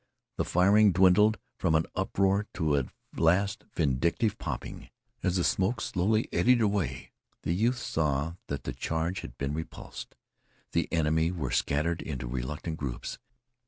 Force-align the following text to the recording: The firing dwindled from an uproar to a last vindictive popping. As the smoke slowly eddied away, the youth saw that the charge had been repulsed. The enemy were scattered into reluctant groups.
The 0.37 0.45
firing 0.45 0.93
dwindled 0.93 1.37
from 1.59 1.75
an 1.75 1.85
uproar 1.95 2.47
to 2.55 2.75
a 2.75 2.85
last 3.15 3.65
vindictive 3.75 4.39
popping. 4.39 4.89
As 5.21 5.35
the 5.35 5.43
smoke 5.43 5.79
slowly 5.79 6.27
eddied 6.33 6.59
away, 6.59 7.11
the 7.43 7.53
youth 7.53 7.77
saw 7.77 8.33
that 8.47 8.63
the 8.63 8.73
charge 8.73 9.19
had 9.19 9.37
been 9.37 9.53
repulsed. 9.53 10.15
The 10.71 10.91
enemy 10.91 11.31
were 11.31 11.51
scattered 11.51 12.01
into 12.01 12.25
reluctant 12.25 12.77
groups. 12.77 13.19